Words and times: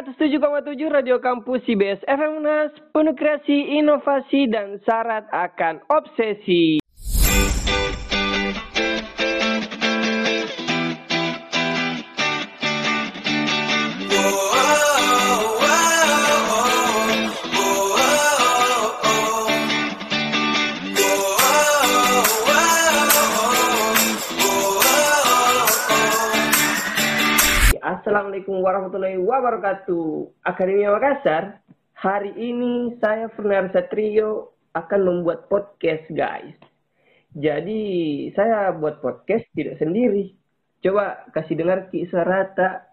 107,7 0.00 0.88
Radio 0.88 1.20
Kampus 1.20 1.60
CBS 1.68 2.00
FM 2.08 2.40
UNAS, 2.40 2.72
penuh 2.88 3.12
kreasi, 3.12 3.76
inovasi, 3.76 4.48
dan 4.48 4.80
syarat 4.80 5.28
akan 5.28 5.84
obsesi. 5.92 6.80
Assalamualaikum 27.90 28.62
warahmatullahi 28.62 29.18
wabarakatuh. 29.18 30.30
Akademia 30.46 30.94
Makassar, 30.94 31.58
hari 31.90 32.30
ini 32.38 32.94
saya 33.02 33.26
Fernar 33.34 33.66
Satrio 33.74 34.54
akan 34.78 35.00
membuat 35.02 35.50
podcast, 35.50 36.06
guys. 36.14 36.54
Jadi, 37.34 37.82
saya 38.38 38.70
buat 38.78 39.02
podcast 39.02 39.42
tidak 39.58 39.82
sendiri. 39.82 40.38
Coba 40.86 41.26
kasih 41.34 41.58
dengar 41.58 41.90
Ki 41.90 42.06
Sarata. 42.06 42.86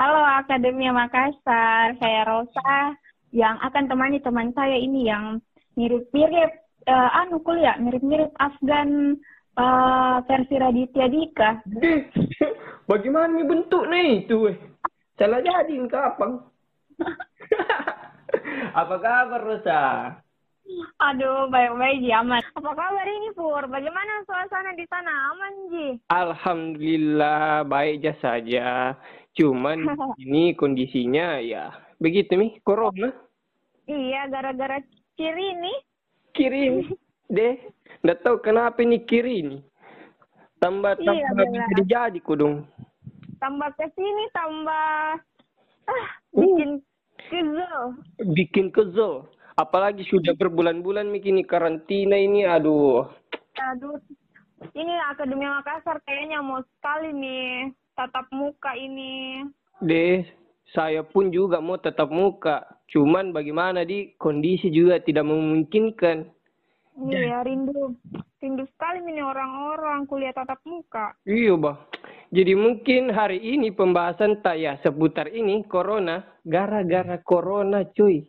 Halo 0.00 0.24
Akademia 0.40 0.96
Makassar, 0.96 1.92
saya 2.00 2.24
Rosa 2.24 2.96
yang 3.36 3.60
akan 3.60 3.84
temani 3.84 4.16
teman 4.24 4.48
saya 4.56 4.80
ini 4.80 5.12
yang 5.12 5.44
mirip-mirip 5.76 6.56
uh, 6.88 7.20
anu 7.20 7.36
kuliah, 7.44 7.76
mirip-mirip 7.76 8.32
Afgan 8.40 9.20
uh, 9.60 10.24
versi 10.24 10.56
Raditya 10.56 11.06
Dika. 11.12 11.50
Bagaimana 12.88 13.28
nih 13.36 13.44
bentuk 13.44 13.84
nih 13.84 14.24
itu? 14.24 14.48
Salah 15.20 15.44
jadi 15.44 15.76
kapan? 15.92 16.40
Apa 18.72 18.96
kabar 19.04 19.40
Rosa? 19.44 19.82
Aduh, 20.96 21.52
baik-baik 21.52 22.00
Ji, 22.00 22.12
aman. 22.16 22.40
Apa 22.56 22.72
kabar 22.72 23.04
ini 23.04 23.28
Pur? 23.36 23.68
Bagaimana 23.68 24.24
suasana 24.24 24.72
di 24.72 24.88
sana? 24.88 25.12
Aman 25.36 25.54
Ji? 25.68 25.86
Alhamdulillah 26.08 27.68
baik 27.68 28.00
aja 28.00 28.12
saja. 28.24 28.96
Cuman 29.36 29.84
ini 30.24 30.56
kondisinya 30.56 31.44
ya 31.44 31.76
begitu 32.00 32.40
nih, 32.40 32.56
corona. 32.64 33.12
Iya, 33.84 34.32
gara-gara 34.32 34.80
kiri 35.12 35.60
nih. 35.60 35.78
Kiri 36.32 36.88
deh. 37.28 37.56
Nggak 38.00 38.20
tahu 38.24 38.36
kenapa 38.40 38.80
ini 38.80 39.04
kiri 39.04 39.44
ini. 39.44 39.58
Tambah 40.56 40.98
Iya, 40.98 41.36
bisa 41.36 41.84
jadi 41.86 42.18
kudung. 42.24 42.66
Tambah 43.38 43.70
ke 43.78 43.86
sini, 43.94 44.24
tambah... 44.34 45.18
Ah, 45.88 46.06
Uh. 46.36 46.44
bikin 46.44 46.70
kesel. 47.32 47.82
Bikin 48.36 48.66
kesel. 48.68 49.24
Apalagi 49.58 50.06
sudah 50.06 50.36
berbulan-bulan 50.38 51.10
bikin 51.10 51.42
karantina 51.42 52.14
ini, 52.14 52.46
aduh. 52.46 53.10
Aduh, 53.74 53.98
ini 54.78 54.94
Akademia 55.10 55.58
Makassar 55.58 55.98
kayaknya 56.06 56.38
mau 56.38 56.62
sekali 56.62 57.10
nih 57.10 57.74
tatap 57.98 58.30
muka 58.30 58.70
ini. 58.78 59.42
Deh, 59.82 60.22
saya 60.70 61.02
pun 61.02 61.34
juga 61.34 61.58
mau 61.58 61.74
tetap 61.74 62.06
muka. 62.14 62.62
Cuman 62.86 63.34
bagaimana 63.34 63.82
di 63.82 64.14
kondisi 64.14 64.70
juga 64.70 65.02
tidak 65.02 65.26
memungkinkan. 65.26 66.22
Iya, 66.98 67.42
rindu. 67.42 67.98
Rindu 68.38 68.62
sekali 68.78 69.02
ini 69.02 69.18
orang-orang 69.18 70.06
kuliah 70.06 70.30
tatap 70.30 70.62
muka. 70.62 71.18
Iya, 71.26 71.58
bah. 71.58 71.82
Jadi 72.28 72.52
mungkin 72.52 73.08
hari 73.08 73.40
ini 73.40 73.72
pembahasan 73.72 74.44
tak 74.44 74.60
ya 74.60 74.76
seputar 74.84 75.32
ini 75.32 75.64
corona 75.64 76.20
gara-gara 76.44 77.16
corona, 77.24 77.88
cuy. 77.88 78.20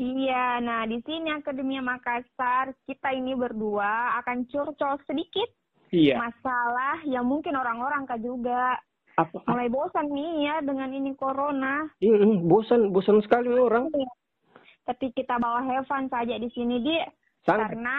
Iya, 0.00 0.64
nah 0.64 0.88
di 0.88 0.96
sini 1.04 1.28
Akademia 1.28 1.84
Makassar 1.84 2.72
kita 2.88 3.12
ini 3.12 3.36
berdua 3.36 4.16
akan 4.24 4.48
curcol 4.48 4.96
sedikit 5.04 5.52
Iya. 5.90 6.16
masalah 6.22 7.02
yang 7.04 7.26
mungkin 7.26 7.58
orang-orang 7.58 8.06
kak 8.06 8.22
juga 8.22 8.78
Apa? 9.18 9.42
mulai 9.44 9.66
bosan 9.66 10.06
nih 10.08 10.48
ya 10.48 10.56
dengan 10.64 10.88
ini 10.94 11.12
corona. 11.18 11.84
Ini 12.00 12.40
bosan, 12.46 12.94
bosan 12.94 13.20
sekali 13.20 13.50
orang. 13.52 13.90
Tapi 14.86 15.12
kita 15.12 15.36
bawa 15.36 15.60
Heaven 15.66 16.08
saja 16.08 16.38
di 16.38 16.48
sini 16.54 16.80
di 16.80 16.96
Sangat. 17.50 17.70
karena 17.74 17.98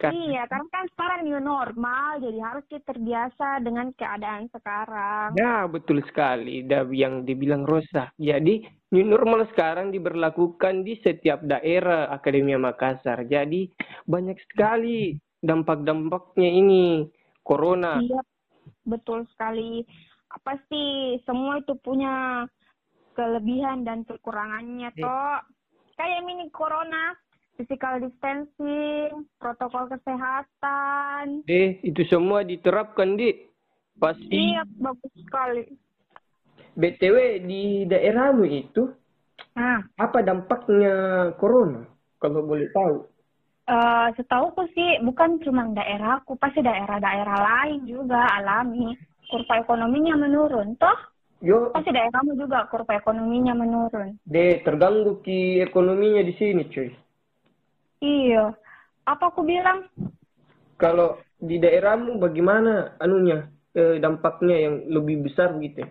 Kan. 0.00 0.16
iya 0.16 0.48
karena 0.48 0.68
kan 0.72 0.86
sekarang 0.96 1.20
new 1.28 1.36
normal 1.36 2.24
jadi 2.24 2.40
harus 2.40 2.64
kita 2.72 2.96
terbiasa 2.96 3.60
dengan 3.60 3.92
keadaan 3.92 4.48
sekarang. 4.48 5.36
Ya, 5.36 5.68
betul 5.68 6.00
sekali. 6.08 6.64
Dari 6.64 7.04
yang 7.04 7.28
dibilang 7.28 7.68
Rosa. 7.68 8.08
Jadi, 8.16 8.64
new 8.96 9.04
normal 9.04 9.44
sekarang 9.52 9.92
diberlakukan 9.92 10.88
di 10.88 10.96
setiap 11.04 11.44
daerah 11.44 12.08
Akademia 12.08 12.56
Makassar. 12.56 13.28
Jadi, 13.28 13.68
banyak 14.08 14.40
sekali 14.48 15.20
dampak-dampaknya 15.44 16.48
ini. 16.48 17.04
Corona. 17.44 18.00
Iya, 18.00 18.24
betul 18.88 19.28
sekali. 19.36 19.84
Apa 20.32 20.56
sih 20.72 21.20
semua 21.28 21.60
itu 21.60 21.76
punya 21.76 22.48
kelebihan 23.12 23.84
dan 23.84 24.08
kekurangannya 24.08 24.96
Iya. 24.96 25.02
toh. 25.04 25.38
Kayak 26.00 26.24
mini 26.24 26.48
corona, 26.48 27.12
physical 27.60 28.00
distancing, 28.00 29.28
protokol 29.36 29.84
kesehatan. 29.92 31.44
Eh, 31.44 31.76
itu 31.84 32.00
semua 32.08 32.40
diterapkan, 32.40 33.20
Di. 33.20 33.36
Pasti. 34.00 34.32
Iya, 34.32 34.64
bagus 34.80 35.12
sekali. 35.12 35.68
BTW, 36.72 37.16
di 37.44 37.84
daerahmu 37.84 38.48
itu, 38.48 38.88
Nah, 39.52 39.82
apa 40.00 40.24
dampaknya 40.24 40.92
Corona? 41.36 41.84
Kalau 42.16 42.40
boleh 42.48 42.68
tahu. 42.72 42.96
eh 43.68 44.08
setahuku 44.16 44.62
sih 44.74 44.98
bukan 45.04 45.38
cuma 45.44 45.68
daerahku, 45.70 46.34
pasti 46.40 46.58
daerah-daerah 46.58 47.38
lain 47.38 47.86
juga 47.86 48.18
alami 48.40 48.96
kurva 49.28 49.60
ekonominya 49.60 50.16
menurun. 50.16 50.74
Toh, 50.74 50.98
Yo, 51.40 51.70
pasti 51.70 51.92
daerahmu 51.92 52.34
juga 52.34 52.66
kurva 52.66 52.98
ekonominya 52.98 53.52
menurun. 53.54 54.16
deh, 54.26 54.62
terganggu 54.64 55.20
ki 55.22 55.60
ekonominya 55.66 56.22
di 56.24 56.34
sini, 56.34 56.62
cuy. 56.66 56.88
Iya. 58.00 58.56
Apa 59.04 59.28
aku 59.28 59.44
bilang? 59.44 59.86
Kalau 60.80 61.20
di 61.36 61.60
daerahmu 61.60 62.16
bagaimana 62.16 62.96
anunya 63.00 63.48
eh, 63.76 64.00
dampaknya 64.00 64.56
yang 64.56 64.74
lebih 64.88 65.24
besar 65.28 65.52
gitu? 65.60 65.84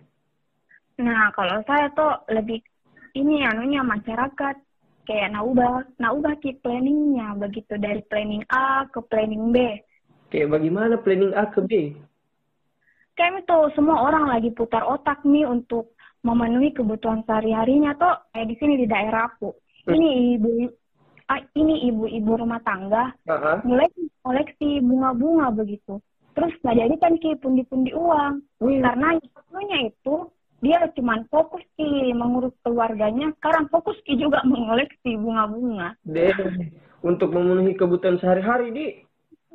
Nah, 1.00 1.32
kalau 1.32 1.64
saya 1.64 1.88
tuh 1.96 2.12
lebih 2.34 2.60
ini 3.16 3.46
anunya 3.46 3.82
masyarakat 3.86 4.56
kayak 5.10 5.34
naubah, 5.34 5.86
naubah 5.98 6.38
ki 6.38 6.62
planningnya 6.62 7.34
begitu 7.40 7.78
dari 7.82 8.04
planning 8.06 8.46
A 8.52 8.86
ke 8.90 9.00
planning 9.10 9.50
B. 9.50 9.58
Kayak 10.30 10.60
bagaimana 10.60 11.02
planning 11.02 11.34
A 11.34 11.50
ke 11.50 11.62
B? 11.66 11.72
Kayak 13.18 13.44
itu 13.44 13.60
semua 13.74 14.06
orang 14.06 14.30
lagi 14.30 14.54
putar 14.54 14.86
otak 14.86 15.26
nih 15.26 15.50
untuk 15.50 15.98
memenuhi 16.22 16.76
kebutuhan 16.76 17.24
sehari-harinya 17.26 17.96
tuh 17.96 18.16
kayak 18.36 18.48
di 18.48 18.56
sini 18.60 18.74
di 18.80 18.86
daerahku. 18.86 19.56
Ini 19.90 20.38
ibu 20.38 20.70
ah, 21.30 21.42
ini 21.56 21.88
ibu-ibu 21.94 22.42
rumah 22.42 22.60
tangga 22.66 23.14
Aha. 23.30 23.62
mulai 23.64 23.88
koleksi 24.26 24.82
bunga-bunga 24.82 25.54
begitu. 25.54 26.02
Terus 26.34 26.54
nggak 26.62 26.78
jadi 26.78 26.96
kan 26.98 27.14
ki 27.22 27.38
pundi-pundi 27.42 27.92
uang. 27.94 28.42
Wih, 28.64 28.82
karena 28.82 29.18
sebelumnya 29.22 29.80
itu 29.94 30.16
dia 30.60 30.84
cuma 30.98 31.24
fokus 31.32 31.64
ki 31.80 32.12
mengurus 32.12 32.52
keluarganya 32.68 33.32
sekarang 33.40 33.72
fokus 33.72 33.96
ki 34.04 34.20
juga 34.20 34.44
mengoleksi 34.52 35.16
bunga-bunga 35.16 35.96
deh, 36.04 36.36
untuk 37.00 37.32
memenuhi 37.32 37.78
kebutuhan 37.80 38.20
sehari-hari, 38.20 38.68
Di. 38.76 38.88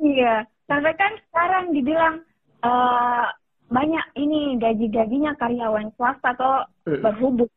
iya 0.01 0.43
sampai 0.65 0.97
kan 0.97 1.13
sekarang 1.29 1.77
dibilang 1.77 2.25
eh 2.65 3.27
banyak 3.65 4.05
ini 4.17 4.57
gaji-gajinya 4.61 5.33
karyawan 5.37 5.89
swasta 5.97 6.33
atau 6.37 6.65
Mm. 6.85 7.01
berhubung 7.01 7.49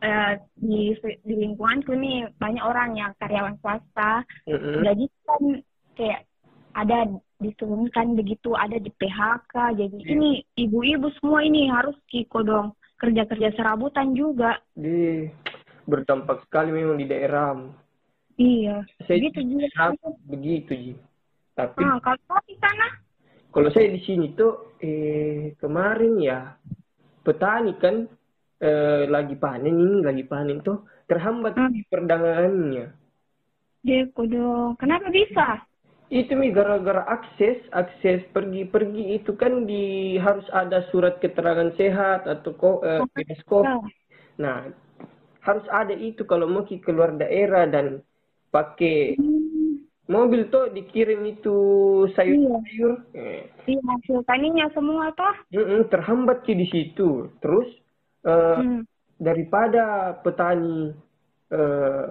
eh, 0.00 0.32
di 0.56 0.92
di 1.24 1.34
lingkunganku 1.36 1.92
nih 1.92 2.28
banyak 2.36 2.64
orang 2.64 2.96
yang 2.96 3.12
karyawan 3.16 3.56
swasta 3.60 4.22
Mm-mm. 4.44 4.84
gaji 4.84 5.06
kan 5.24 5.42
kayak 5.96 6.20
ada 6.76 7.08
diturunkan 7.36 8.16
begitu 8.16 8.52
ada 8.56 8.76
di 8.76 8.88
PHK 8.92 9.54
jadi 9.76 9.96
Iya. 9.96 10.08
ini 10.12 10.30
ibu-ibu 10.56 11.08
semua 11.20 11.40
ini 11.40 11.68
harus 11.68 11.96
ki 12.08 12.28
kodong 12.28 12.72
kerja-kerja 12.96 13.52
serabutan 13.52 14.16
juga 14.16 14.56
Deh, 14.72 15.28
berdampak 15.84 16.44
sekali 16.48 16.72
memang 16.72 16.96
di 16.96 17.04
daerahmu. 17.04 17.68
iya 18.36 18.80
Saya 19.04 19.20
Begitu 19.20 19.40
di 19.44 19.68
juga. 19.68 19.96
begitu, 20.24 20.72
Ji. 20.72 20.92
Tapi 21.56 21.80
ah 21.80 21.96
kalau 22.00 22.40
di 22.48 22.56
sana 22.60 22.88
kalau 23.52 23.68
saya 23.72 23.88
di 23.92 24.00
sini 24.04 24.32
tuh 24.36 24.76
eh 24.80 25.56
kemarin 25.56 26.20
ya 26.20 26.56
petani 27.24 27.72
kan 27.80 28.04
eh, 28.62 29.04
lagi 29.14 29.34
panen 29.42 29.74
ini 29.76 29.96
lagi 30.08 30.24
panen 30.24 30.58
tuh 30.66 30.76
terhambat 31.10 31.54
Hmm. 31.56 31.70
di 31.74 31.80
perdagangannya 31.90 32.86
dia 33.86 34.02
kodong 34.14 34.74
kenapa 34.80 35.06
bisa 35.14 35.62
Itu 36.06 36.38
mi 36.38 36.54
gara-gara 36.54 37.02
akses, 37.02 37.58
akses 37.74 38.22
pergi-pergi 38.30 39.18
itu 39.18 39.34
kan 39.34 39.66
di 39.66 40.14
harus 40.22 40.46
ada 40.54 40.86
surat 40.94 41.18
keterangan 41.18 41.74
sehat 41.74 42.30
atau 42.30 42.54
ko, 42.54 42.70
eh, 42.86 43.02
bebas 43.10 43.42
COVID. 43.42 43.74
Nah, 44.38 44.70
harus 45.42 45.66
ada 45.66 45.90
itu 45.98 46.22
kalau 46.22 46.46
mau 46.46 46.62
keluar 46.62 47.10
daerah 47.18 47.66
dan 47.66 48.06
pakai 48.54 49.18
Hmm. 49.18 49.82
mobil 50.06 50.46
tuh 50.46 50.70
dikirim 50.70 51.26
itu 51.26 51.56
sayur-sayur. 52.14 52.92
Eh, 53.10 53.42
Iya, 53.66 53.82
hasil 53.82 54.18
taninya 54.30 54.70
semua 54.70 55.10
toh. 55.18 55.34
mm-mm, 55.50 55.90
terhambat 55.90 56.46
ki 56.46 56.54
di 56.54 56.66
situ. 56.70 57.34
Terus 57.42 57.66
eh, 58.26 58.58
Hmm. 58.58 58.82
daripada 59.16 60.12
petani 60.20 60.92
eh, 61.46 62.06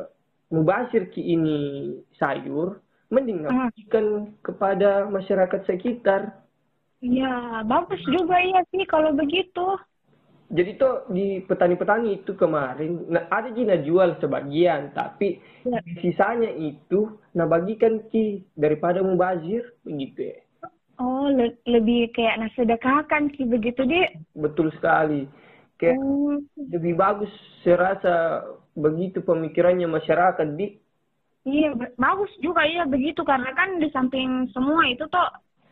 mubasir 0.47 1.11
ki 1.11 1.19
ini 1.19 1.59
sayur, 2.15 2.79
mending 3.11 3.43
Ah. 3.45 3.67
berikan 3.67 4.31
kepada 4.39 5.11
masyarakat 5.11 5.67
sekitar. 5.67 6.39
Iya, 7.03 7.61
bagus 7.67 7.99
juga 8.07 8.39
iya 8.39 8.63
sih 8.71 8.87
kalau 8.87 9.11
begitu. 9.11 9.75
Jadi 10.45 10.77
tuh 10.77 11.09
di 11.09 11.41
petani-petani 11.41 12.21
itu 12.21 12.37
kemarin, 12.37 13.09
nah, 13.09 13.25
ada 13.27 13.49
Jina 13.51 13.75
jual 13.81 14.15
sebagian, 14.21 14.93
tapi 14.93 15.41
Ya. 15.65 15.81
sisanya 15.99 16.53
itu 16.53 17.17
nah 17.33 17.43
bagikan 17.43 18.07
ki 18.07 18.45
daripada 18.55 19.03
mubazir 19.03 19.67
begitu 19.83 20.31
ya. 20.31 20.37
Oh, 20.95 21.27
le- 21.27 21.59
lebih 21.67 22.13
kayak 22.15 22.39
nah 22.39 22.49
sedekahkan 22.55 23.35
sih 23.35 23.43
begitu, 23.43 23.83
Dik. 23.83 24.31
Betul 24.31 24.71
sekali. 24.71 25.27
Kayak 25.75 25.99
Oh, 25.99 26.39
lebih 26.71 26.93
bagus 26.95 27.29
saya 27.61 27.93
rasa 27.93 28.13
begitu 28.73 29.19
pemikirannya 29.21 29.85
masyarakat 29.91 30.47
di 30.55 30.79
iya, 31.45 31.75
ba- 31.75 31.93
bagus 31.99 32.31
juga 32.41 32.63
iya 32.65 32.87
begitu 32.87 33.21
karena 33.21 33.51
kan 33.53 33.77
di 33.77 33.87
samping 33.91 34.49
semua 34.55 34.87
itu 34.89 35.05
tuh 35.11 35.27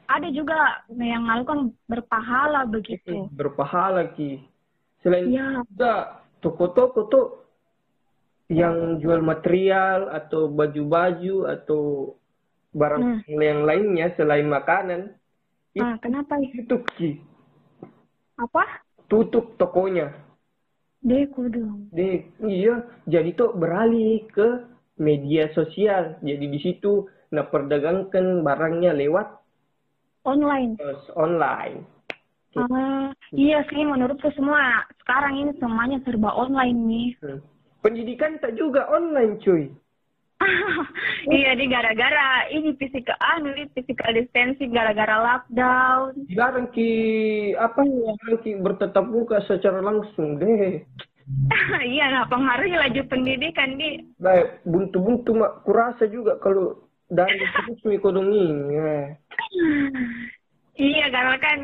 ada 0.05 0.27
juga 0.29 0.83
yang 0.94 1.23
melakukan 1.23 1.71
berpahala 1.88 2.67
begitu. 2.67 3.31
berpahala 3.33 4.11
ki. 4.13 4.44
Selain 5.01 5.31
Iya, 5.31 5.63
juga 5.67 5.94
toko-toko 6.44 6.99
tuh 7.07 7.25
yang 8.51 8.99
jual 8.99 9.23
material 9.23 10.11
atau 10.11 10.51
baju-baju 10.51 11.47
atau 11.47 11.81
barang 12.75 13.23
yang 13.29 13.63
lainnya 13.63 14.11
selain 14.19 14.45
makanan 14.49 15.15
nah 15.73 15.97
kenapa 15.97 16.38
ya? 16.38 16.53
tutup 16.61 16.85
ki 16.99 17.17
Apa? 18.38 18.82
Tutup 19.13 19.45
tokonya 19.62 20.10
Deko 21.04 21.45
dong. 21.51 21.92
Deh, 21.94 22.25
iya 22.42 22.81
jadi 23.06 23.30
tuh 23.38 23.54
beralih 23.54 24.25
ke 24.31 24.65
media 24.98 25.51
sosial 25.54 26.18
jadi 26.25 26.45
di 26.48 26.60
situ 26.63 27.06
nah 27.30 27.45
perdagangkan 27.45 28.42
barangnya 28.42 28.94
lewat 28.98 29.27
Online. 30.24 30.80
eh, 30.80 30.98
online 31.13 31.77
Ah, 32.54 33.10
iya 33.33 33.65
sih 33.65 33.81
menurutku 33.81 34.30
semua 34.38 34.86
sekarang 35.01 35.42
ini 35.42 35.51
semuanya 35.57 35.98
serba 36.06 36.30
online 36.38 36.80
nih. 36.86 37.09
Hmm. 37.25 37.39
pendidikan 37.81 38.38
tak 38.38 38.54
juga 38.54 38.86
online 38.94 39.42
cuy 39.42 39.74
iya, 41.38 41.51
di 41.56 41.66
gara-gara 41.72 42.48
ini 42.51 42.75
physical 42.75 43.16
anu 43.36 43.54
nih, 43.56 43.68
physical 43.75 44.12
distancing 44.13 44.72
gara-gara 44.72 45.16
lockdown. 45.19 46.13
dilarang 46.30 46.68
ki 46.75 46.90
apa 47.57 47.81
dilarang 47.81 48.38
ki 48.44 48.60
bertatap 48.60 49.06
muka 49.07 49.40
secara 49.48 49.80
langsung 49.80 50.38
deh 50.42 50.84
iya, 51.95 52.12
nah 52.12 52.25
pengaruhi 52.28 52.75
laju 52.75 53.01
pendidikan 53.07 53.80
di. 53.80 54.04
Baik, 54.19 54.60
buntu-buntu 54.68 55.31
mak 55.31 55.63
kurasa 55.63 56.04
juga 56.12 56.36
kalau 56.44 56.84
dari 57.07 57.40
terus 57.63 57.95
ekonomi 57.95 58.44
ini. 58.51 58.75
iya, 60.75 61.06
karena 61.07 61.36
kan 61.40 61.57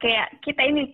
kayak 0.00 0.28
kita 0.44 0.62
ini 0.68 0.92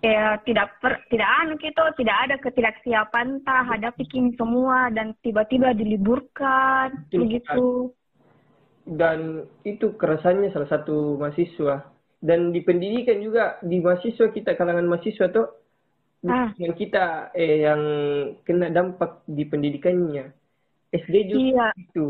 kayak 0.00 0.48
tidak 0.48 0.80
per, 0.80 1.04
tidak 1.12 1.28
anu 1.44 1.60
gitu, 1.60 1.84
tidak 2.00 2.16
ada 2.24 2.34
ketidaksiapan 2.40 3.44
tak 3.44 3.60
hadapi 3.68 4.04
ini 4.16 4.32
semua 4.36 4.88
dan 4.92 5.12
tiba-tiba 5.20 5.76
diliburkan 5.76 7.04
begitu. 7.12 7.92
Dan 8.88 9.44
itu 9.62 9.94
kerasannya 9.94 10.50
salah 10.50 10.68
satu 10.68 11.20
mahasiswa. 11.20 11.84
Dan 12.20 12.52
di 12.52 12.60
pendidikan 12.60 13.20
juga 13.20 13.56
di 13.64 13.80
mahasiswa 13.80 14.28
kita 14.28 14.56
kalangan 14.56 14.88
mahasiswa 14.88 15.28
tuh 15.32 15.48
Ah. 16.20 16.52
yang 16.60 16.76
kita 16.76 17.32
eh 17.32 17.64
yang 17.64 17.80
kena 18.44 18.68
dampak 18.68 19.24
di 19.24 19.40
pendidikannya. 19.48 20.28
SD 20.92 21.32
juga 21.32 21.72
Iya. 21.72 21.80
itu. 21.80 22.06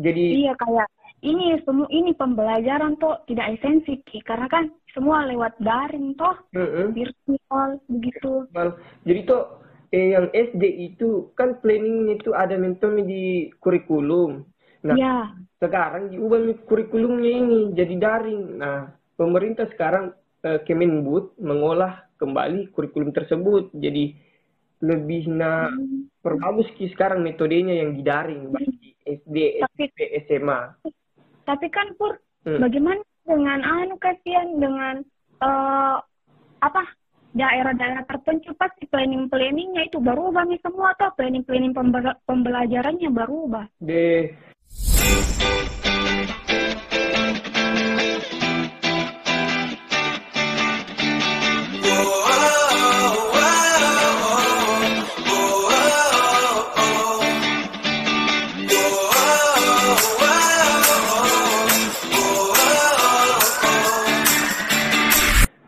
Jadi 0.00 0.24
Iya 0.40 0.52
kayak 0.56 0.88
ini 1.22 1.54
semua 1.62 1.86
ini 1.88 2.10
pembelajaran 2.12 2.98
tuh 2.98 3.22
tidak 3.30 3.58
esensi 3.58 4.02
Ki. 4.02 4.18
karena 4.26 4.50
kan 4.50 4.68
semua 4.90 5.24
lewat 5.24 5.54
daring 5.62 6.18
toh 6.18 6.34
Mm-mm. 6.52 6.90
virtual 6.92 7.78
begitu. 7.86 8.46
Jadi 9.06 9.20
tuh 9.24 9.42
eh, 9.94 10.18
yang 10.18 10.26
SD 10.34 10.62
itu 10.92 11.30
kan 11.38 11.62
planningnya 11.62 12.18
itu 12.18 12.34
ada 12.34 12.58
mentomi 12.58 13.06
di 13.06 13.24
kurikulum. 13.62 14.42
Nah, 14.82 14.96
Iya. 14.98 15.18
sekarang 15.62 16.10
diubah 16.10 16.66
kurikulumnya 16.66 17.30
ini 17.30 17.60
jadi 17.72 17.94
daring. 17.96 18.58
Nah, 18.58 18.90
pemerintah 19.14 19.70
sekarang 19.70 20.10
eh, 20.42 20.58
Kemendikbud 20.66 21.38
mengolah 21.38 22.10
kembali 22.18 22.74
kurikulum 22.74 23.14
tersebut. 23.14 23.70
Jadi 23.78 24.18
lebih 24.82 25.30
na 25.30 25.70
Hmm. 25.70 26.10
perbagus 26.18 26.66
ki 26.74 26.90
sekarang 26.90 27.22
metodenya 27.22 27.78
yang 27.78 27.94
di 27.94 28.02
daring 28.02 28.50
bagi 28.50 28.98
SD, 29.06 29.62
Tapi 29.62 29.82
SMP, 29.86 29.98
SMA. 30.26 30.60
Tapi 31.46 31.66
kan 31.70 31.94
Pur 31.98 32.18
Hmm. 32.42 32.58
bagaimana 32.58 32.98
dengan 33.22 33.62
anu 33.62 33.94
kasihan 34.02 34.50
dengan 34.58 34.98
eh 35.42 35.96
apa 36.58 36.82
daerah-daerah 37.32 38.04
terpencil 38.04 38.52
pasti 38.58 38.84
planning-planningnya 38.90 39.88
itu 39.88 40.02
berubah 40.02 40.44
nih 40.44 40.60
semua 40.60 40.92
tuh 41.00 41.14
planning-planning 41.16 41.72
pembela- 41.72 42.18
pembelajarannya 42.28 43.08
berubah. 43.08 43.64
De 43.80 44.36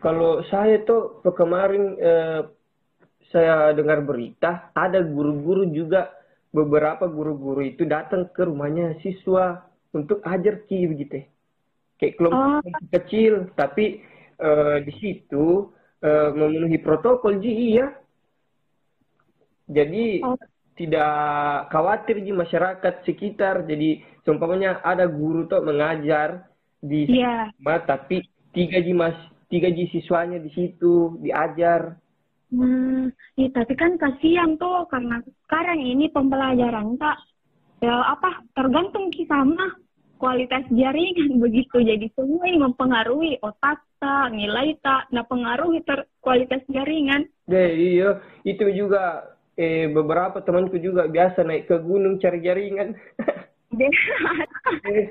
Kalau 0.05 0.45
saya 0.53 0.85
tuh 0.85 1.25
kemarin 1.33 1.97
eh, 1.97 2.41
saya 3.33 3.73
dengar 3.73 4.05
berita 4.05 4.69
ada 4.77 5.01
guru-guru 5.01 5.65
juga 5.73 6.13
beberapa 6.53 7.09
guru-guru 7.09 7.65
itu 7.65 7.89
datang 7.89 8.29
ke 8.29 8.45
rumahnya 8.45 9.01
siswa 9.01 9.65
untuk 9.97 10.21
ajar 10.21 10.61
ki 10.69 10.93
begitu. 10.93 11.25
Kayak 11.97 12.21
kelompok 12.21 12.61
Oh. 12.69 12.85
kecil 12.93 13.33
tapi 13.57 14.05
eh, 14.37 14.77
di 14.85 14.93
situ 15.01 15.73
eh, 16.05 16.29
memenuhi 16.29 16.77
protokol 16.77 17.41
ji 17.41 17.73
iya. 17.73 17.89
Jadi 19.65 20.21
Oh. 20.21 20.37
tidak 20.77 21.15
khawatir 21.73 22.21
di 22.21 22.29
masyarakat 22.29 23.01
sekitar. 23.01 23.65
Jadi 23.65 24.05
seumpamanya 24.21 24.85
ada 24.85 25.09
guru 25.09 25.49
tuh 25.49 25.65
mengajar 25.65 26.45
di 26.77 27.09
Iya. 27.09 27.49
rumah 27.57 27.81
tapi 27.81 28.21
tiga 28.53 28.77
ji 28.77 28.93
mas 28.93 29.17
tiga 29.49 29.69
ji 29.69 29.89
siswanya 29.93 30.41
di 30.41 30.49
situ 30.53 31.19
diajar. 31.21 31.97
Hmm, 32.53 33.09
iya, 33.35 33.49
tapi 33.51 33.73
kan 33.73 33.97
kasihan 33.97 34.55
tuh 34.55 34.85
karena 34.87 35.19
sekarang 35.45 35.81
ini 35.81 36.07
pembelajaran 36.13 36.95
tak 36.95 37.17
ya 37.81 38.15
apa 38.15 38.45
tergantung 38.55 39.11
sama 39.27 39.65
kualitas 40.21 40.63
jaringan 40.71 41.37
begitu. 41.43 41.81
Jadi 41.81 42.07
semua 42.15 42.45
ini 42.47 42.61
mempengaruhi 42.61 43.41
otak 43.43 43.83
tak 43.99 44.31
nilai 44.31 44.77
tak 44.79 45.09
nah 45.11 45.25
pengaruhi 45.25 45.83
ter 45.83 46.07
kualitas 46.21 46.61
jaringan. 46.71 47.27
Deh 47.49 47.69
iya 47.75 48.21
itu 48.47 48.65
juga 48.71 49.35
eh 49.55 49.87
beberapa 49.91 50.43
temanku 50.43 50.79
juga 50.79 51.07
biasa 51.07 51.43
naik 51.43 51.67
ke 51.67 51.75
gunung 51.83 52.21
cari 52.21 52.39
jaringan. 52.39 52.95
Deh, 53.75 53.91
eh, 54.91 55.05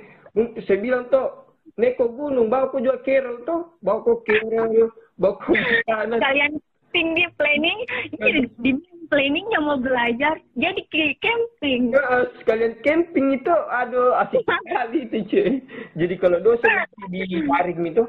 saya 0.64 0.78
bilang 0.80 1.12
tuh 1.12 1.43
ke 1.74 2.06
gunung 2.06 2.46
bawa 2.46 2.70
ku 2.70 2.78
juga 2.78 3.02
kerel 3.02 3.42
tuh 3.42 3.74
bawa 3.82 4.06
ku 4.06 4.22
kerel 4.22 4.94
bawa 5.18 5.34
ku 5.42 5.50
makanan 5.54 6.22
kalian 6.22 6.52
tinggi 6.94 7.26
planning 7.34 7.78
ini 8.22 8.46
di, 8.62 8.70
planningnya 9.10 9.58
mau 9.58 9.76
belajar 9.76 10.38
jadi 10.54 10.80
ke 10.88 11.18
camping 11.18 11.90
Ya, 11.90 12.30
sekalian 12.38 12.78
camping 12.86 13.34
itu, 13.34 13.50
aduh 13.50 14.14
asik 14.22 14.46
sekali 14.46 14.98
itu 15.08 15.18
cuy. 15.30 15.52
Jadi 15.98 16.14
kalau 16.18 16.38
dosen 16.40 16.70
di 17.10 17.26
daring 17.26 17.86
itu 17.88 18.04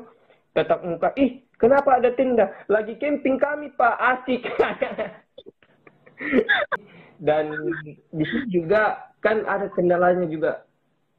tetap 0.56 0.86
muka, 0.86 1.12
ih 1.20 1.44
kenapa 1.60 2.00
ada 2.00 2.16
tenda? 2.16 2.52
Lagi 2.72 2.96
camping 3.02 3.42
kami 3.42 3.74
pak, 3.76 3.96
asik. 4.00 4.46
Dan 7.26 7.52
di 8.12 8.26
situ 8.28 8.64
juga 8.64 9.12
kan 9.20 9.44
ada 9.48 9.68
kendalanya 9.74 10.28
juga. 10.30 10.64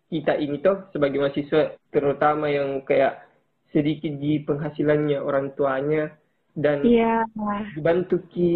kita 0.07 0.39
ini 0.39 0.63
toh 0.63 0.87
sebagai 0.95 1.19
mahasiswa 1.19 1.75
terutama 1.97 2.53
yang 2.53 2.85
kayak 2.85 3.25
sedikit 3.73 4.13
di 4.21 4.45
penghasilannya 4.45 5.17
orang 5.17 5.57
tuanya 5.57 6.13
dan 6.53 6.85
Iya. 6.85 7.25
dibantu 7.73 8.21
ki 8.29 8.53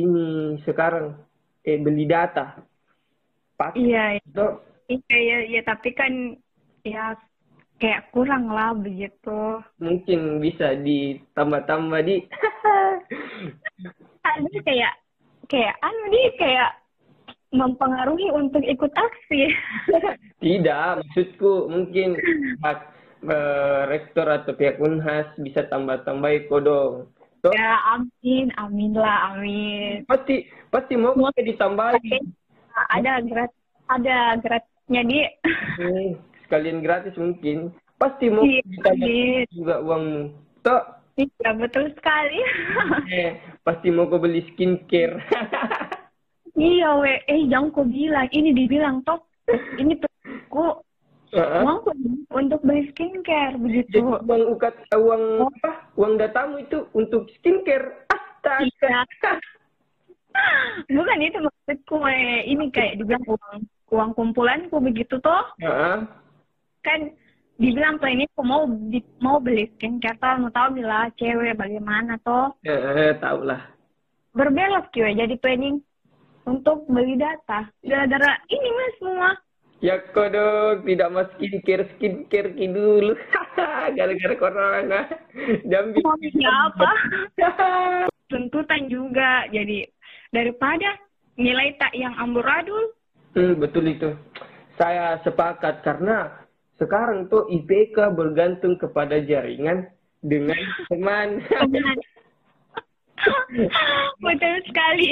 ini 0.00 0.56
sekarang 0.64 1.20
eh 1.62 1.76
beli 1.76 2.08
data. 2.08 2.64
Pakai 3.60 3.76
Iya, 3.76 4.04
itu 4.16 4.46
iya, 4.88 5.16
iya, 5.20 5.38
iya, 5.44 5.60
tapi 5.60 5.92
kan 5.92 6.40
ya 6.80 7.12
kayak 7.76 8.08
kurang 8.10 8.48
lah 8.48 8.72
begitu. 8.72 9.60
mungkin 9.76 10.40
bisa 10.40 10.72
ditambah-tambah 10.74 12.00
di 12.02 12.24
Ada 14.28 14.58
kayak 14.64 14.94
kayak 15.46 15.74
anu 15.80 16.02
nih 16.08 16.26
kayak 16.36 16.70
mempengaruhi 17.52 18.28
untuk 18.32 18.60
ikut 18.60 18.92
aksi. 18.92 19.42
tidak 20.44 21.02
maksudku 21.02 21.68
mungkin 21.72 22.14
pihak 22.60 22.78
eh, 23.24 23.80
rektor 23.88 24.26
atau 24.28 24.52
pihak 24.54 24.76
unhas 24.78 25.26
bisa 25.40 25.64
tambah-tambah 25.68 26.48
kodong. 26.52 27.08
Toh 27.38 27.54
ya 27.54 27.78
amin, 27.94 28.50
amin 28.58 28.92
lah, 28.98 29.30
amin. 29.34 30.02
pasti 30.10 30.50
pasti 30.74 30.98
mau 30.98 31.14
ditambahin. 31.38 32.34
Ada 32.90 33.22
grat 33.26 33.50
ada 33.88 34.36
gratnya 34.42 35.02
di 35.06 35.18
sekalian 36.46 36.82
gratis 36.82 37.14
mungkin 37.14 37.70
pasti 37.98 38.30
mau 38.30 38.42
Iya, 38.46 38.62
ditambah 38.66 39.08
iya. 39.10 39.42
juga 39.54 39.74
uangmu. 39.82 40.22
Toh 40.62 40.82
Iya, 41.18 41.50
betul 41.58 41.90
sekali. 41.98 42.38
eh, 43.10 43.42
pasti 43.66 43.90
mau 43.90 44.06
kau 44.06 44.22
beli 44.22 44.46
skincare. 44.54 45.18
iya, 46.58 46.90
we. 46.98 47.22
Eh, 47.24 47.46
jangan 47.46 47.70
kau 47.70 47.86
bilang. 47.86 48.26
Ini 48.28 48.50
dibilang, 48.52 49.00
toh. 49.06 49.22
Ini 49.78 49.94
aku 50.50 50.82
Heeh. 51.32 51.60
mau 51.64 51.80
untuk 52.34 52.60
beli 52.64 52.88
skincare, 52.92 53.56
Jadi 53.56 53.62
begitu. 53.62 54.00
uang 54.00 54.44
ukat 54.52 54.74
uang 54.92 55.48
apa? 55.48 55.72
Uang 55.96 56.16
datamu 56.16 56.60
itu 56.60 56.84
untuk 56.92 57.28
skincare. 57.38 58.04
Astaga. 58.08 58.64
Iya. 58.64 59.00
Bukan 60.94 61.18
itu 61.24 61.38
maksudku, 61.40 61.94
we. 62.00 62.44
Ini 62.48 62.64
kayak 62.72 62.96
dibilang 63.00 63.24
uang, 63.24 63.58
uang 63.92 64.10
kumpulanku, 64.16 64.76
begitu, 64.80 65.16
toh. 65.20 65.44
Heeh. 65.60 66.04
Kan 66.84 67.00
dibilang 67.58 67.98
tuh 67.98 68.08
ini 68.08 68.24
aku 68.32 68.42
mau 68.46 68.62
di- 68.88 69.16
mau 69.20 69.36
beli 69.40 69.68
skincare, 69.76 70.16
toh. 70.20 70.32
Mau 70.44 70.52
tahu 70.52 70.80
lah 70.80 71.08
cewek 71.16 71.56
bagaimana, 71.56 72.16
toh. 72.20 72.52
Eh, 72.64 73.16
tahu 73.20 73.48
lah. 73.48 73.68
Berbelok, 74.32 74.92
kiwe. 74.94 75.12
Jadi 75.12 75.34
planning 75.40 75.82
untuk 76.48 76.88
beli 76.88 77.20
data. 77.20 77.68
Gara-gara 77.84 78.40
ini, 78.48 78.68
mas, 78.72 78.94
semua. 78.96 79.30
Ya 79.78 79.94
kodok 80.10 80.82
tidak 80.82 81.12
mas 81.14 81.30
skincare 81.38 81.86
skincare 81.94 82.50
ki 82.56 82.66
dulu. 82.72 83.14
Gara-gara 83.98 84.34
corona. 84.34 85.00
Jambi. 85.68 86.02
Mau 86.02 86.18
siapa? 86.18 86.90
tuntutan 88.32 88.90
juga. 88.90 89.46
Jadi 89.54 89.86
daripada 90.34 90.98
nilai 91.38 91.78
tak 91.78 91.94
yang 91.94 92.12
amburadul, 92.18 92.98
Hmm, 93.36 93.60
betul 93.60 93.84
itu. 93.86 94.10
Saya 94.74 95.20
sepakat 95.22 95.84
karena 95.84 96.32
sekarang 96.78 97.30
tuh 97.30 97.46
IPK 97.50 98.14
bergantung 98.14 98.74
kepada 98.74 99.20
jaringan 99.22 99.86
dengan 100.22 100.58
teman. 100.88 101.38
betul 104.24 104.54
sekali. 104.68 105.08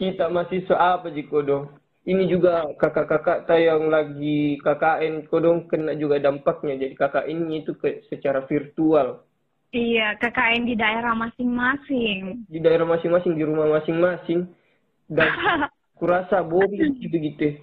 Kita 0.00 0.28
mahasiswa 0.32 0.76
apa 0.76 1.12
sih 1.12 1.26
kodong? 1.28 1.70
Ini 2.08 2.26
juga 2.32 2.64
kakak-kakak 2.80 3.44
saya 3.44 3.76
yang 3.76 3.92
lagi 3.92 4.56
KKN 4.64 5.28
kodong 5.28 5.68
kena 5.68 5.92
juga 5.94 6.16
dampaknya. 6.16 6.80
Jadi 6.80 6.94
KKN 6.96 7.38
itu 7.52 7.76
ke, 7.76 8.08
secara 8.08 8.48
virtual. 8.48 9.22
iya, 9.70 10.18
KKN 10.18 10.66
di 10.66 10.74
daerah 10.74 11.14
masing-masing. 11.14 12.48
Di 12.50 12.58
daerah 12.58 12.88
masing-masing, 12.88 13.36
di 13.36 13.44
rumah 13.46 13.68
masing-masing. 13.78 14.48
Dan 15.06 15.28
kurasa 16.00 16.40
boring 16.40 16.96
gitu-gitu. 16.98 17.60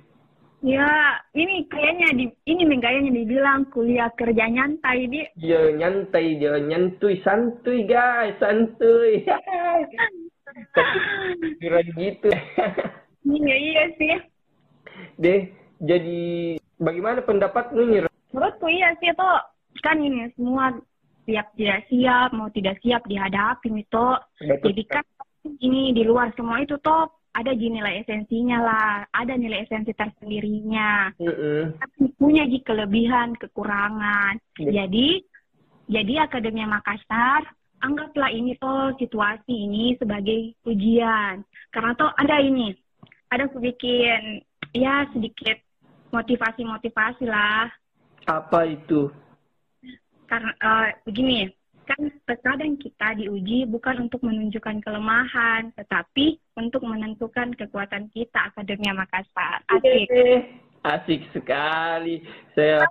Ya, 0.66 0.90
ini 1.38 1.66
kayaknya 1.70 2.10
di 2.18 2.26
ini 2.50 2.62
nih 2.66 2.80
kayaknya 2.82 3.12
dibilang 3.14 3.70
kuliah 3.70 4.10
kerja 4.18 4.46
nyantai 4.50 5.06
di. 5.10 5.22
Dia 5.38 5.74
nyantai, 5.74 6.38
dia 6.38 6.58
nyantuy, 6.58 7.22
santuy 7.22 7.86
guys, 7.86 8.34
santuy. 8.42 9.26
Kira 11.62 11.80
gitu. 11.94 12.30
Iya 13.28 13.56
iya 13.56 13.84
sih. 14.00 14.16
Deh, 15.20 15.42
jadi 15.84 16.58
bagaimana 16.80 17.22
pendapatmu 17.22 17.82
nih? 17.84 18.00
Menurutku 18.32 18.68
iya 18.70 18.94
sih 19.02 19.12
toh 19.14 19.40
kan 19.86 20.02
ini 20.02 20.26
semua 20.34 20.74
siap 21.28 21.54
tidak 21.60 21.86
siap 21.92 22.30
mau 22.34 22.50
tidak 22.50 22.80
siap 22.82 23.04
dihadapi 23.06 23.68
itu. 23.74 24.08
Jadi 24.42 24.84
kan 24.88 25.06
ini 25.60 25.94
di 25.94 26.04
luar 26.08 26.32
semua 26.34 26.64
itu 26.64 26.80
toh 26.82 27.12
ada 27.38 27.53
nilai 27.53 28.01
esensinya 28.01 28.58
lah, 28.58 28.94
ada 29.13 29.38
nilai 29.38 29.62
esensi 29.62 29.94
tersendirinya. 29.94 31.13
Mm-mm. 31.22 31.77
Tapi 31.77 32.10
punya 32.17 32.50
ji 32.50 32.65
kelebihan, 32.65 33.38
kekurangan. 33.38 34.41
Iya. 34.58 34.84
Jadi 34.89 35.22
jadi 35.86 36.25
Akademia 36.25 36.65
Makassar 36.65 37.46
anggaplah 37.86 38.34
ini 38.34 38.58
toh 38.58 38.89
situasi 38.98 39.53
ini 39.53 39.94
sebagai 40.01 40.58
ujian. 40.65 41.46
Karena 41.70 41.94
toh 41.94 42.10
ada 42.17 42.41
ini, 42.41 42.74
ada 43.29 43.46
aku 43.46 43.62
bikin 43.62 44.41
ya 44.74 45.06
sedikit 45.13 45.62
motivasi-motivasi 46.10 47.29
lah. 47.29 47.70
Apa 48.25 48.65
itu? 48.65 49.13
Karena 50.25 50.51
eh, 50.58 50.89
begini, 51.06 51.48
kan 51.88 52.12
terkadang 52.27 52.75
kita 52.75 53.15
diuji 53.15 53.63
bukan 53.65 54.12
untuk 54.12 54.22
menunjukkan 54.27 54.84
kelemahan, 54.84 55.72
tetapi 55.79 56.36
untuk 56.60 56.84
menentukan 56.84 57.56
kekuatan 57.56 58.12
kita 58.12 58.51
Akademia 58.51 58.91
Makassar. 58.91 59.63
Asik. 59.72 60.08
Eh, 60.12 60.39
Asik 60.84 61.24
sekali. 61.32 62.22
Saya 62.51 62.84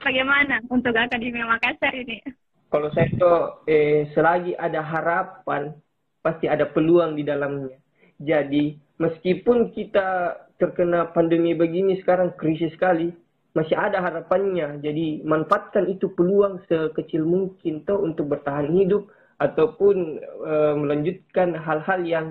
Bagaimana 0.00 0.64
untuk 0.72 0.96
Akademia 0.96 1.44
Makassar 1.44 1.92
ini? 1.92 2.24
kalau 2.70 2.88
saya 2.94 3.10
tuh 3.18 3.66
eh, 3.66 4.06
selagi 4.14 4.54
ada 4.54 4.80
harapan 4.80 5.74
pasti 6.22 6.46
ada 6.46 6.70
peluang 6.70 7.18
di 7.18 7.26
dalamnya. 7.26 7.76
Jadi 8.22 8.78
meskipun 9.02 9.74
kita 9.74 10.38
terkena 10.56 11.10
pandemi 11.10 11.52
begini 11.52 11.98
sekarang 11.98 12.38
krisis 12.38 12.70
sekali, 12.72 13.10
masih 13.54 13.74
ada 13.74 13.98
harapannya. 13.98 14.78
Jadi 14.82 15.22
manfaatkan 15.26 15.90
itu 15.90 16.12
peluang 16.14 16.62
sekecil 16.70 17.26
mungkin 17.26 17.82
tuh 17.82 17.98
untuk 18.02 18.30
bertahan 18.30 18.70
hidup 18.70 19.10
ataupun 19.40 20.20
eh, 20.22 20.74
melanjutkan 20.76 21.56
hal-hal 21.56 22.00
yang 22.04 22.26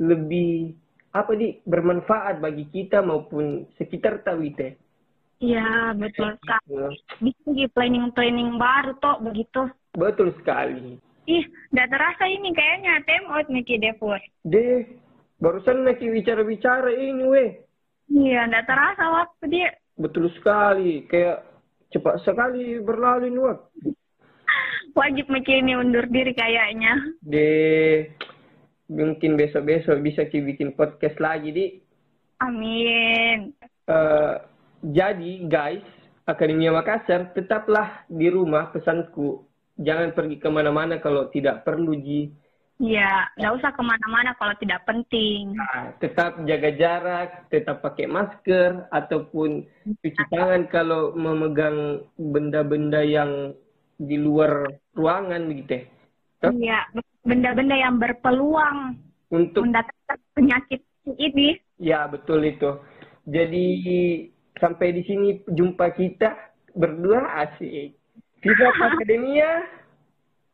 lebih 0.00 0.74
apa 1.10 1.34
di 1.34 1.58
bermanfaat 1.66 2.38
bagi 2.38 2.70
kita 2.70 3.02
maupun 3.02 3.66
sekitar 3.76 4.22
tahu 4.22 4.46
teh. 4.54 4.78
Iya, 5.40 5.96
betul 5.96 6.36
sekali. 6.36 7.00
Bisa 7.24 7.48
di 7.48 7.64
planning-planning 7.72 8.60
baru 8.60 8.92
toh 9.00 9.16
begitu. 9.24 9.72
Betul 9.96 10.36
sekali. 10.36 11.00
Ih, 11.24 11.44
udah 11.72 11.86
terasa 11.88 12.24
ini 12.28 12.52
kayaknya 12.52 13.00
time 13.08 13.26
out 13.32 13.48
nih 13.48 13.64
Ki 13.64 13.80
Devur. 13.80 14.20
Deh, 14.44 14.84
barusan 15.40 15.88
lagi 15.88 16.12
bicara-bicara 16.12 16.92
ini 16.92 17.24
weh. 17.24 17.50
Iya, 18.12 18.52
udah 18.52 18.62
terasa 18.68 19.04
waktu 19.08 19.44
dia. 19.48 19.70
Betul 20.00 20.32
sekali, 20.32 21.04
kayak 21.04 21.44
cepat 21.92 22.24
sekali 22.24 22.80
berlalu 22.80 23.28
ini 23.28 23.40
waktu. 23.44 23.92
Wajib 24.96 25.28
ini 25.28 25.76
undur 25.76 26.08
diri 26.08 26.32
kayaknya. 26.32 26.96
Deh, 27.20 28.10
mungkin 28.88 29.36
besok-besok 29.36 30.00
bisa 30.00 30.24
ki 30.26 30.40
bikin 30.40 30.72
podcast 30.72 31.20
lagi 31.20 31.52
di. 31.52 31.66
Amin. 32.40 33.52
Eh, 33.86 34.34
jadi 34.80 35.32
guys, 35.44 35.84
Akademia 36.24 36.72
Makassar 36.72 37.36
tetaplah 37.36 38.08
di 38.08 38.32
rumah 38.32 38.72
pesanku. 38.72 39.44
Jangan 39.76 40.16
pergi 40.16 40.40
ke 40.40 40.48
mana-mana 40.48 40.96
kalau 40.96 41.28
tidak 41.28 41.62
perlu 41.68 41.92
Ji. 42.00 42.32
Iya, 42.80 43.28
nggak 43.36 43.54
usah 43.60 43.70
ke 43.76 43.82
mana-mana 43.84 44.32
kalau 44.40 44.56
tidak 44.56 44.80
penting. 44.88 45.52
Nah, 45.52 45.92
tetap 46.00 46.40
jaga 46.48 46.70
jarak, 46.72 47.28
tetap 47.52 47.84
pakai 47.84 48.08
masker 48.08 48.88
ataupun 48.88 49.68
cuci 50.00 50.22
tangan 50.32 50.64
kalau 50.72 51.12
memegang 51.12 52.00
benda-benda 52.16 53.04
yang 53.04 53.52
di 54.00 54.16
luar 54.16 54.64
ruangan 54.96 55.52
gitu. 55.52 55.84
Toh? 56.40 56.56
Iya, 56.56 56.88
benda-benda 57.20 57.76
yang 57.76 58.00
berpeluang 58.00 58.96
Untuk 59.28 59.60
mendatangkan 59.68 60.18
penyakit 60.32 60.80
ini. 61.20 61.60
ya 61.76 62.08
betul 62.08 62.40
itu. 62.48 62.80
Jadi 63.28 63.66
sampai 64.56 64.96
di 64.96 65.04
sini 65.04 65.28
jumpa 65.52 65.92
kita 65.92 66.32
berdua 66.72 67.44
asik. 67.44 67.92
Viva 68.40 68.72
Akademia. 68.72 69.79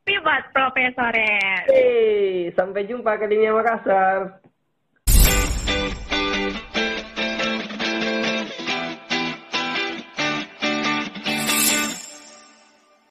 Pibat, 0.06 0.54
Profesores. 0.54 1.66
Hey, 1.66 2.54
sampai 2.54 2.86
jumpa 2.86 3.18
Akademia 3.18 3.50
Makassar. 3.50 4.38